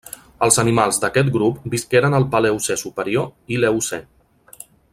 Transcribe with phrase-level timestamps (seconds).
[0.45, 4.01] Els animals d'aquest grup visqueren al Paleocè superior i l'Eocè.